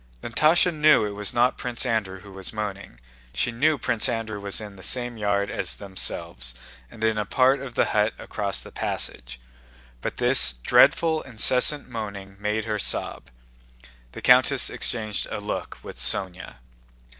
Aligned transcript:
Natásha 0.23 0.73
knew 0.73 1.05
it 1.05 1.11
was 1.11 1.31
not 1.31 1.59
Prince 1.59 1.85
Andrew 1.85 2.21
who 2.21 2.31
was 2.31 2.51
moaning. 2.51 2.99
She 3.35 3.51
knew 3.51 3.77
Prince 3.77 4.09
Andrew 4.09 4.39
was 4.39 4.59
in 4.59 4.75
the 4.75 4.81
same 4.81 5.15
yard 5.15 5.51
as 5.51 5.75
themselves 5.75 6.55
and 6.89 7.03
in 7.03 7.19
a 7.19 7.23
part 7.25 7.61
of 7.61 7.75
the 7.75 7.85
hut 7.85 8.15
across 8.17 8.61
the 8.61 8.71
passage; 8.71 9.39
but 10.01 10.17
this 10.17 10.53
dreadful 10.53 11.21
incessant 11.21 11.87
moaning 11.87 12.35
made 12.39 12.65
her 12.65 12.79
sob. 12.79 13.29
The 14.13 14.21
countess 14.23 14.71
exchanged 14.71 15.27
a 15.29 15.39
look 15.39 15.77
with 15.83 15.97
Sónya. 15.99 16.55